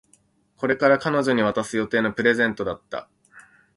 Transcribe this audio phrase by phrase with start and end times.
[0.57, 3.07] これから彼女に渡す予定のプレゼントだった